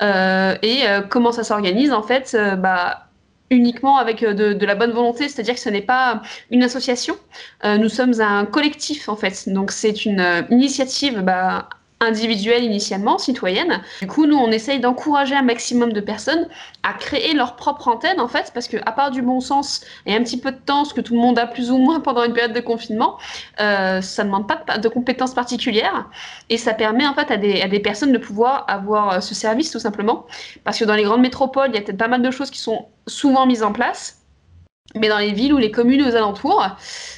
[0.00, 3.08] Euh, et euh, comment ça s'organise En fait, bah,
[3.50, 7.16] uniquement avec de, de la bonne volonté, c'est-à-dire que ce n'est pas une association.
[7.64, 11.68] Nous sommes un collectif en fait, donc c'est une initiative bah,
[12.00, 13.82] individuelle initialement, citoyenne.
[14.00, 16.46] Du coup, nous, on essaye d'encourager un maximum de personnes
[16.82, 20.14] à créer leur propre antenne en fait, parce que à part du bon sens et
[20.14, 22.24] un petit peu de temps, ce que tout le monde a plus ou moins pendant
[22.24, 23.18] une période de confinement,
[23.60, 26.10] euh, ça ne demande pas de, de compétences particulières
[26.50, 29.34] et ça permet en fait à des, à des personnes de pouvoir avoir euh, ce
[29.34, 30.26] service tout simplement,
[30.64, 32.58] parce que dans les grandes métropoles, il y a peut-être pas mal de choses qui
[32.58, 34.25] sont souvent mises en place.
[34.94, 36.64] Mais dans les villes ou les communes aux alentours,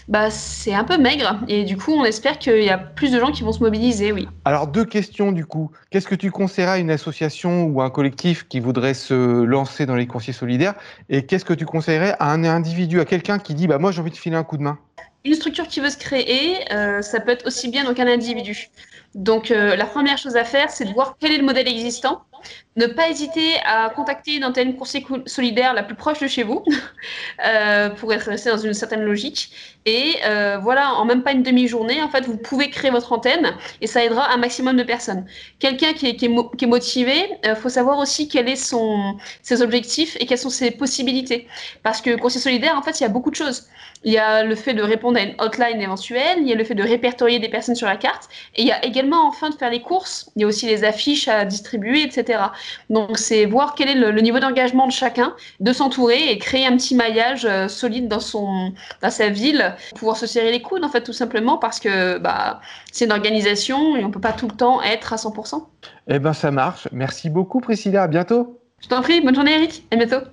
[0.09, 1.39] bah, c'est un peu maigre.
[1.49, 4.11] Et du coup, on espère qu'il y a plus de gens qui vont se mobiliser,
[4.11, 4.27] oui.
[4.45, 5.71] Alors deux questions du coup.
[5.91, 9.87] Qu'est-ce que tu conseillerais à une association ou à un collectif qui voudrait se lancer
[9.87, 10.75] dans les coursiers solidaires?
[11.09, 14.01] Et qu'est-ce que tu conseillerais à un individu, à quelqu'un qui dit bah moi j'ai
[14.01, 14.79] envie de filer un coup de main?
[15.25, 18.71] Une structure qui veut se créer, euh, ça peut être aussi bien donc un individu.
[19.15, 22.23] Donc euh, la première chose à faire, c'est de voir quel est le modèle existant.
[22.79, 26.45] Ne pas hésiter à contacter une antenne coursier cou- solidaire la plus proche de chez
[26.45, 26.63] vous
[27.45, 29.51] euh, pour être resté dans une certaine logique.
[29.85, 33.55] Et euh, voilà, en même pas une demi-journée, en fait, vous pouvez créer votre antenne
[33.81, 35.27] et ça aidera un maximum de personnes.
[35.59, 37.15] Quelqu'un qui est, motivé,
[37.45, 41.49] il faut savoir aussi quels sont ses objectifs et quelles sont ses possibilités.
[41.83, 43.67] Parce que coursier solidaire, en fait, il y a beaucoup de choses.
[44.05, 46.63] Il y a le fait de répondre à une hotline éventuelle, il y a le
[46.65, 49.57] fait de répertorier des personnes sur la carte, et il y a également enfin de
[49.57, 50.31] faire les courses.
[50.37, 52.53] Il y a aussi les affiches à distribuer, etc.
[52.91, 56.67] Donc c'est voir quel est le, le niveau d'engagement de chacun, de s'entourer et créer
[56.67, 60.63] un petit maillage euh, solide dans son, dans sa ville, pour pouvoir se serrer les
[60.63, 62.61] coudes en fait tout simplement parce que bah
[62.93, 65.65] c'est une organisation et on peut pas tout le temps être à 100%.
[66.09, 66.89] Eh ben ça marche.
[66.93, 68.61] Merci beaucoup Priscilla, à bientôt.
[68.81, 70.25] Je t'en prie, bonne journée Eric, à bientôt.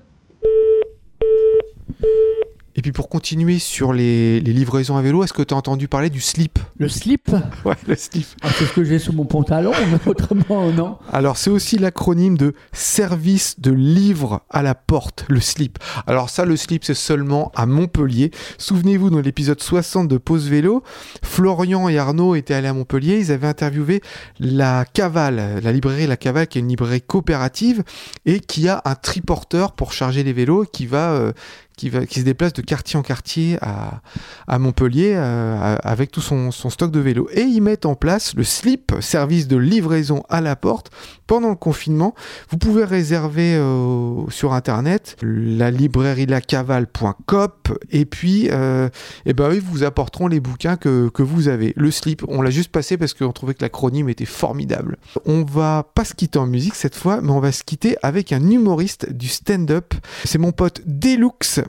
[2.78, 5.88] Et puis pour continuer sur les, les livraisons à vélo, est-ce que tu as entendu
[5.88, 6.60] parler du slip?
[6.78, 7.30] Le slip,
[7.66, 8.28] Ouais, le slip.
[8.42, 10.98] ah, c'est ce que j'ai sous mon pantalon, mais autrement, non.
[11.12, 15.80] Alors c'est aussi l'acronyme de service de livre à la porte, le slip.
[16.06, 18.32] Alors ça, le slip, c'est seulement à Montpellier.
[18.58, 20.84] Souvenez-vous, dans l'épisode 60 de Pause Vélo,
[21.24, 24.02] Florian et Arnaud étaient allés à Montpellier, ils avaient interviewé
[24.42, 27.84] la Cavale, la librairie La Cavale, qui est une librairie coopérative
[28.26, 31.12] et qui a un triporteur pour charger les vélos qui va...
[31.14, 31.32] euh,
[31.76, 34.02] qui, se déplace de quartier en quartier à,
[34.48, 37.30] à Montpellier euh, avec tout son, son stock de vélos.
[37.32, 40.92] Et ils mettent en place le slip, service de livraison à la porte,
[41.28, 42.14] pendant le confinement.
[42.50, 47.50] Vous pouvez réserver euh, sur internet la librairie lacavale.com
[47.92, 48.90] et puis euh,
[49.26, 51.74] ben, eux vous apporteront les bouquins que, que vous avez.
[51.76, 54.98] Le slip, on l'a juste passé parce qu'on trouvait que l'acronyme était formidable.
[55.26, 58.32] On va pas se quitter en musique cette fois, mais on va se quitter avec
[58.32, 59.94] un humoriste du stand-up.
[60.24, 61.62] C'est mon pote Deluxe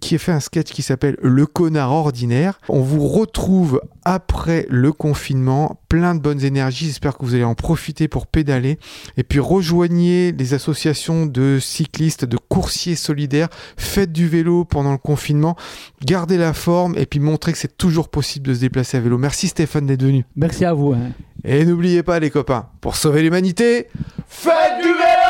[0.00, 2.58] qui a fait un sketch qui s'appelle Le connard ordinaire.
[2.68, 6.86] On vous retrouve après le confinement, plein de bonnes énergies.
[6.86, 8.78] J'espère que vous allez en profiter pour pédaler.
[9.16, 13.48] Et puis rejoignez les associations de cyclistes, de coursiers solidaires.
[13.76, 15.56] Faites du vélo pendant le confinement.
[16.04, 19.16] Gardez la forme et puis montrez que c'est toujours possible de se déplacer à vélo.
[19.18, 20.24] Merci Stéphane d'être venu.
[20.36, 20.92] Merci à vous.
[20.92, 21.10] hein.
[21.46, 23.88] Et n'oubliez pas les copains, pour sauver l'humanité,
[24.26, 25.23] faites du vélo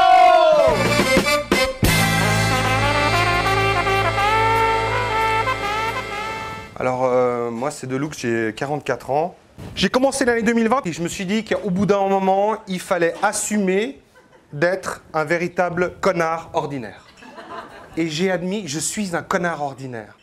[6.85, 9.37] Alors, euh, moi, c'est Deluxe, j'ai 44 ans.
[9.75, 13.15] J'ai commencé l'année 2020 et je me suis dit qu'au bout d'un moment, il fallait
[13.23, 14.03] assumer
[14.53, 17.07] d'être un véritable connard ordinaire.
[17.97, 20.19] Et j'ai admis, je suis un connard ordinaire.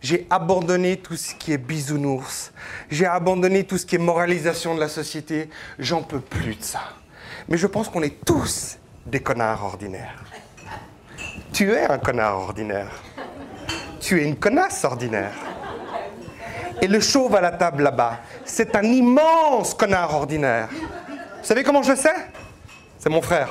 [0.00, 2.50] J'ai abandonné tout ce qui est bisounours.
[2.90, 5.50] J'ai abandonné tout ce qui est moralisation de la société.
[5.78, 6.80] J'en peux plus de ça.
[7.46, 10.24] Mais je pense qu'on est tous des connards ordinaires.
[11.52, 13.02] Tu es un connard ordinaire.
[14.00, 15.49] Tu es une connasse ordinaire.
[16.82, 20.68] Et le chauve à la table là-bas, c'est un immense connard ordinaire.
[20.70, 22.14] Vous savez comment je sais?
[22.98, 23.50] C'est mon frère.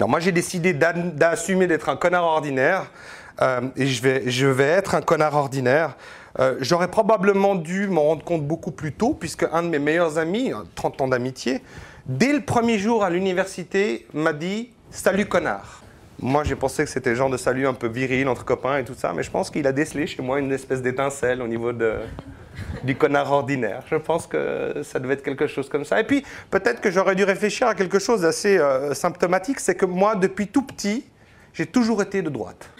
[0.00, 2.86] Non, moi j'ai décidé d'assumer d'être un connard ordinaire.
[3.40, 5.96] euh, et je vais, être un connard ordinaire.
[6.38, 10.18] Euh, J'aurais probablement dû m'en rendre compte beaucoup plus tôt, puisque un de mes meilleurs
[10.18, 11.62] amis, 30 ans d'amitié,
[12.06, 15.82] dès le premier jour à l'université, m'a dit Salut connard.
[16.22, 18.84] Moi, j'ai pensé que c'était le genre de salut un peu viril entre copains et
[18.84, 21.72] tout ça, mais je pense qu'il a décelé chez moi une espèce d'étincelle au niveau
[21.72, 21.96] de,
[22.84, 23.82] du connard ordinaire.
[23.90, 25.98] Je pense que ça devait être quelque chose comme ça.
[25.98, 29.84] Et puis, peut-être que j'aurais dû réfléchir à quelque chose d'assez euh, symptomatique, c'est que
[29.84, 31.04] moi, depuis tout petit,
[31.54, 32.70] j'ai toujours été de droite.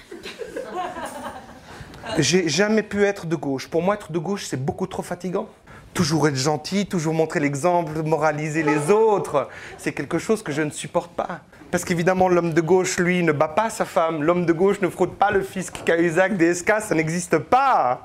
[2.19, 3.69] J'ai jamais pu être de gauche.
[3.69, 5.49] Pour moi, être de gauche, c'est beaucoup trop fatigant.
[5.95, 10.71] Toujours être gentil, toujours montrer l'exemple, moraliser les autres, c'est quelque chose que je ne
[10.71, 11.41] supporte pas.
[11.71, 14.23] Parce qu'évidemment, l'homme de gauche, lui, ne bat pas sa femme.
[14.23, 18.05] L'homme de gauche ne fraude pas le fisc Cahuzac DSK, ça n'existe pas.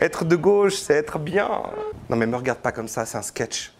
[0.00, 1.48] Être de gauche, c'est être bien.
[2.08, 3.72] Non mais me regarde pas comme ça, c'est un sketch.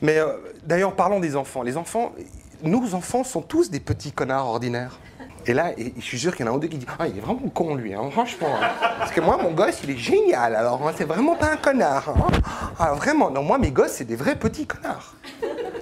[0.00, 1.62] Mais euh, d'ailleurs, parlons des enfants.
[1.62, 2.12] Les enfants,
[2.62, 4.98] nos enfants sont tous des petits connards ordinaires.
[5.46, 7.06] Et là, je suis sûr qu'il y en a un ou deux qui disent Ah,
[7.08, 8.48] il est vraiment con, lui, hein, franchement.
[8.60, 8.68] hein.
[8.98, 10.54] Parce que moi, mon gosse, il est génial.
[10.54, 12.08] Alors, hein, c'est vraiment pas un connard.
[12.10, 12.26] hein.
[12.78, 13.30] Ah, vraiment.
[13.30, 15.14] Non, moi, mes gosses, c'est des vrais petits connards.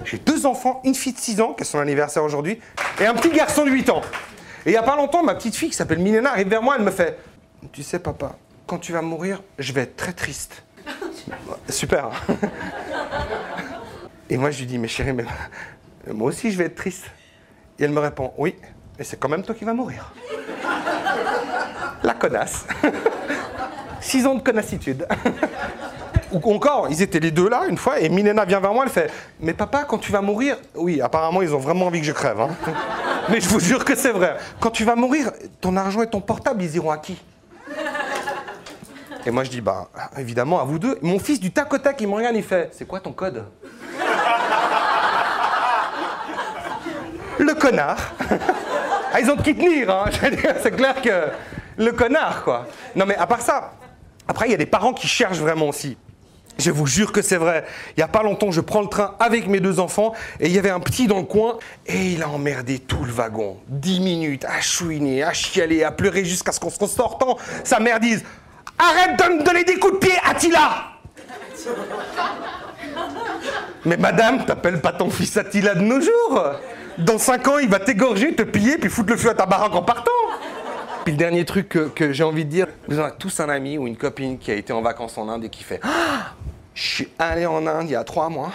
[0.03, 2.59] J'ai deux enfants, une fille de 6 ans, qui a son anniversaire aujourd'hui,
[2.99, 4.01] et un petit garçon de 8 ans.
[4.65, 6.75] Et il y a pas longtemps, ma petite fille, qui s'appelle Milena, arrive vers moi,
[6.77, 7.19] elle me fait
[7.71, 10.63] Tu sais, papa, quand tu vas mourir, je vais être très triste.
[11.69, 12.09] Super.
[14.29, 15.25] Et moi, je lui dis, mais chérie, mais
[16.07, 17.05] moi aussi, je vais être triste.
[17.79, 18.55] Et elle me répond, oui,
[18.97, 20.11] mais c'est quand même toi qui vas mourir.
[22.03, 22.65] La connasse.
[24.01, 25.07] Six ans de connassitude.
[26.31, 28.91] Ou encore, ils étaient les deux là, une fois, et Milena vient vers moi, elle
[28.91, 32.13] fait, mais papa, quand tu vas mourir, oui, apparemment, ils ont vraiment envie que je
[32.13, 32.39] crève.
[32.39, 32.49] hein.
[33.29, 34.35] Mais je vous jure que c'est vrai.
[34.59, 37.21] Quand tu vas mourir, ton argent et ton portable, ils iront à qui?
[39.25, 40.97] Et moi, je dis, bah, évidemment, à vous deux.
[41.03, 43.45] Mon fils, du tac au tac, il me regarde, il fait, c'est quoi ton code?
[47.37, 47.97] Le connard.
[49.11, 50.05] Ah, ils ont de qui tenir, hein.
[50.63, 51.27] C'est clair que
[51.77, 52.67] le connard, quoi.
[52.95, 53.73] Non, mais à part ça,
[54.27, 55.97] après, il y a des parents qui cherchent vraiment aussi.
[56.57, 57.65] Je vous jure que c'est vrai.
[57.89, 60.51] Il n'y a pas longtemps, je prends le train avec mes deux enfants et il
[60.51, 63.57] y avait un petit dans le coin et il a emmerdé tout le wagon.
[63.67, 67.37] Dix minutes à chouiner, à chialer, à pleurer jusqu'à ce qu'on se sortant.
[67.63, 68.23] Sa mère dise
[68.77, 70.91] Arrête de me donner des coups de pied, Attila
[73.85, 76.43] Mais madame, t'appelles pas ton fils Attila de nos jours
[76.99, 79.73] Dans cinq ans, il va t'égorger, te piller, puis foutre le feu à ta baraque
[79.73, 80.11] en partant
[81.03, 83.87] Puis le dernier truc que, j'ai envie de dire, vous avez tous un ami ou
[83.87, 86.33] une copine qui a été en vacances en Inde et qui fait Ah,
[86.75, 88.51] Je suis allé en Inde il y a trois mois.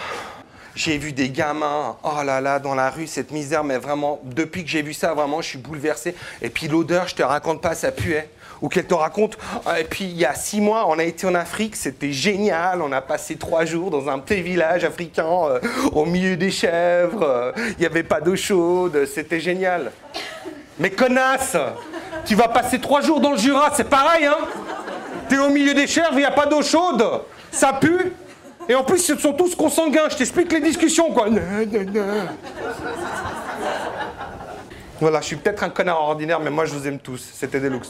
[0.75, 4.63] J'ai vu des gamins, oh là là, dans la rue, cette misère, mais vraiment, depuis
[4.63, 6.13] que j'ai vu ça, vraiment, je suis bouleversé.
[6.41, 8.29] Et puis l'odeur, je te raconte pas, ça puait.
[8.61, 9.37] Ou qu'elle te raconte,
[9.79, 12.91] et puis il y a six mois, on a été en Afrique, c'était génial, on
[12.91, 15.59] a passé trois jours dans un petit village africain, euh,
[15.91, 19.91] au milieu des chèvres, euh, il n'y avait pas d'eau chaude, c'était génial.
[20.79, 21.57] Mais connasse,
[22.25, 24.37] tu vas passer trois jours dans le Jura, c'est pareil, hein
[25.29, 27.03] T'es au milieu des chèvres, il n'y a pas d'eau chaude,
[27.51, 28.13] ça pue.
[28.69, 30.09] Et en plus, ils sont tous consanguins.
[30.09, 31.27] Je t'explique les discussions, quoi.
[34.99, 37.31] Voilà, je suis peut-être un connard ordinaire, mais moi, je vous aime tous.
[37.33, 37.89] C'était Deluxe.